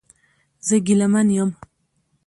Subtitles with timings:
[0.67, 1.49] زه ګیلمن یم